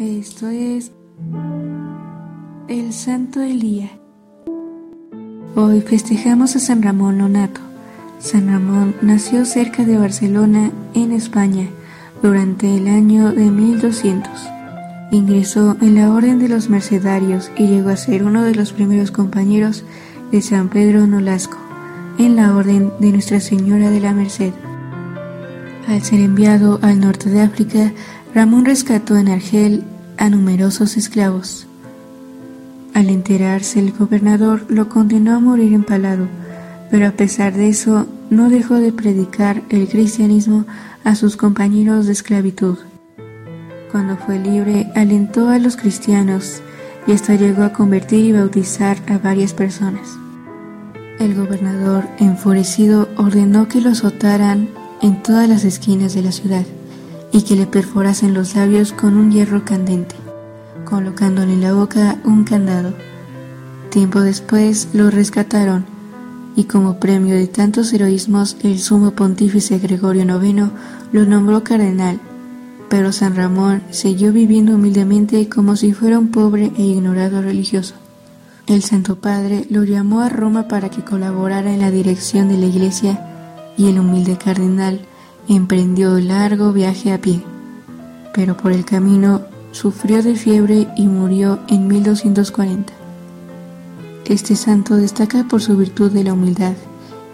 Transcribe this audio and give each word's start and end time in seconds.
Esto 0.00 0.48
es 0.48 0.92
el 2.68 2.90
Santo 2.94 3.42
Elía. 3.42 3.90
Hoy 5.54 5.82
festejamos 5.82 6.56
a 6.56 6.58
San 6.58 6.82
Ramón 6.82 7.18
Nonato. 7.18 7.60
San 8.18 8.48
Ramón 8.48 8.94
nació 9.02 9.44
cerca 9.44 9.84
de 9.84 9.98
Barcelona, 9.98 10.70
en 10.94 11.12
España, 11.12 11.68
durante 12.22 12.74
el 12.74 12.88
año 12.88 13.30
de 13.32 13.50
1200. 13.50 14.26
Ingresó 15.10 15.76
en 15.82 15.96
la 15.96 16.10
Orden 16.10 16.38
de 16.38 16.48
los 16.48 16.70
Mercedarios 16.70 17.50
y 17.58 17.66
llegó 17.66 17.90
a 17.90 17.96
ser 17.96 18.24
uno 18.24 18.42
de 18.42 18.54
los 18.54 18.72
primeros 18.72 19.10
compañeros 19.10 19.84
de 20.32 20.40
San 20.40 20.70
Pedro 20.70 21.06
Nolasco, 21.06 21.58
en 22.16 22.36
la 22.36 22.56
Orden 22.56 22.90
de 23.00 23.12
Nuestra 23.12 23.38
Señora 23.38 23.90
de 23.90 24.00
la 24.00 24.14
Merced. 24.14 24.54
Al 25.86 26.02
ser 26.02 26.20
enviado 26.20 26.78
al 26.80 27.00
norte 27.00 27.28
de 27.28 27.42
África, 27.42 27.92
Ramón 28.32 28.64
rescató 28.64 29.16
en 29.16 29.28
Argel 29.28 29.82
a 30.16 30.30
numerosos 30.30 30.96
esclavos. 30.96 31.66
Al 32.94 33.10
enterarse 33.10 33.80
el 33.80 33.90
gobernador 33.90 34.66
lo 34.68 34.88
condenó 34.88 35.34
a 35.34 35.40
morir 35.40 35.72
empalado, 35.72 36.28
pero 36.92 37.08
a 37.08 37.12
pesar 37.12 37.54
de 37.54 37.68
eso 37.68 38.06
no 38.30 38.48
dejó 38.48 38.76
de 38.76 38.92
predicar 38.92 39.62
el 39.68 39.88
cristianismo 39.88 40.64
a 41.02 41.16
sus 41.16 41.36
compañeros 41.36 42.06
de 42.06 42.12
esclavitud. 42.12 42.78
Cuando 43.90 44.16
fue 44.16 44.38
libre 44.38 44.92
alentó 44.94 45.48
a 45.48 45.58
los 45.58 45.76
cristianos 45.76 46.62
y 47.08 47.12
hasta 47.12 47.34
llegó 47.34 47.64
a 47.64 47.72
convertir 47.72 48.26
y 48.26 48.32
bautizar 48.32 48.98
a 49.08 49.18
varias 49.18 49.54
personas. 49.54 50.08
El 51.18 51.34
gobernador, 51.34 52.04
enfurecido, 52.20 53.08
ordenó 53.16 53.66
que 53.66 53.80
lo 53.80 53.90
azotaran 53.90 54.68
en 55.02 55.20
todas 55.20 55.48
las 55.48 55.64
esquinas 55.64 56.14
de 56.14 56.22
la 56.22 56.30
ciudad 56.30 56.64
y 57.32 57.42
que 57.42 57.56
le 57.56 57.66
perforasen 57.66 58.34
los 58.34 58.54
labios 58.56 58.92
con 58.92 59.16
un 59.16 59.30
hierro 59.30 59.64
candente, 59.64 60.16
colocándole 60.84 61.52
en 61.52 61.60
la 61.60 61.72
boca 61.72 62.18
un 62.24 62.44
candado. 62.44 62.94
Tiempo 63.90 64.20
después 64.20 64.88
lo 64.92 65.10
rescataron 65.10 65.84
y 66.56 66.64
como 66.64 66.98
premio 66.98 67.34
de 67.34 67.46
tantos 67.46 67.92
heroísmos 67.92 68.56
el 68.62 68.78
sumo 68.78 69.12
pontífice 69.12 69.78
Gregorio 69.78 70.24
IX 70.24 70.70
lo 71.12 71.24
nombró 71.24 71.64
cardenal, 71.64 72.20
pero 72.88 73.12
San 73.12 73.36
Ramón 73.36 73.82
siguió 73.90 74.32
viviendo 74.32 74.74
humildemente 74.74 75.48
como 75.48 75.76
si 75.76 75.92
fuera 75.92 76.18
un 76.18 76.28
pobre 76.28 76.72
e 76.76 76.82
ignorado 76.82 77.40
religioso. 77.40 77.94
El 78.66 78.82
Santo 78.82 79.16
Padre 79.16 79.66
lo 79.70 79.84
llamó 79.84 80.20
a 80.20 80.28
Roma 80.28 80.68
para 80.68 80.90
que 80.90 81.02
colaborara 81.02 81.72
en 81.72 81.80
la 81.80 81.90
dirección 81.90 82.48
de 82.48 82.58
la 82.58 82.66
iglesia 82.66 83.72
y 83.76 83.88
el 83.88 83.98
humilde 83.98 84.36
cardenal 84.36 85.00
emprendió 85.56 86.18
largo 86.20 86.72
viaje 86.72 87.12
a 87.12 87.20
pie, 87.20 87.42
pero 88.32 88.56
por 88.56 88.72
el 88.72 88.84
camino 88.84 89.42
sufrió 89.72 90.22
de 90.22 90.36
fiebre 90.36 90.88
y 90.96 91.06
murió 91.06 91.58
en 91.68 91.88
1240. 91.88 92.92
Este 94.26 94.54
santo 94.54 94.96
destaca 94.96 95.44
por 95.48 95.60
su 95.60 95.76
virtud 95.76 96.12
de 96.12 96.22
la 96.22 96.34
humildad 96.34 96.74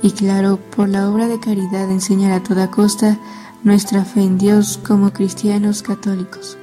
y 0.00 0.12
claro 0.12 0.58
por 0.74 0.88
la 0.88 1.10
obra 1.10 1.28
de 1.28 1.38
caridad 1.38 1.88
de 1.88 1.94
enseñar 1.94 2.32
a 2.32 2.42
toda 2.42 2.70
costa 2.70 3.18
nuestra 3.64 4.04
fe 4.04 4.22
en 4.22 4.38
Dios 4.38 4.80
como 4.86 5.12
cristianos 5.12 5.82
católicos. 5.82 6.56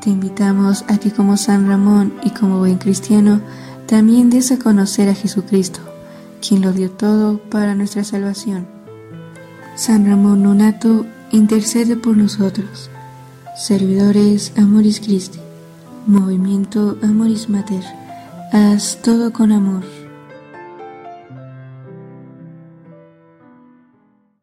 Te 0.00 0.10
invitamos 0.10 0.84
a 0.88 0.98
que 0.98 1.10
como 1.10 1.36
San 1.36 1.66
Ramón 1.66 2.12
y 2.22 2.30
como 2.30 2.58
buen 2.58 2.78
cristiano 2.78 3.40
también 3.86 4.30
des 4.30 4.52
a 4.52 4.58
conocer 4.58 5.08
a 5.08 5.14
Jesucristo, 5.14 5.80
quien 6.40 6.60
lo 6.60 6.72
dio 6.72 6.90
todo 6.90 7.38
para 7.38 7.74
nuestra 7.74 8.04
salvación. 8.04 8.71
San 9.74 10.06
Ramón 10.06 10.42
Nonato 10.42 11.06
intercede 11.30 11.96
por 11.96 12.16
nosotros. 12.16 12.90
Servidores 13.56 14.52
Amoris 14.56 15.00
Christi. 15.00 15.38
Movimiento 16.06 16.98
Amoris 17.02 17.48
Mater. 17.48 17.82
Haz 18.52 18.98
todo 19.02 19.32
con 19.32 19.50
amor. 19.50 20.01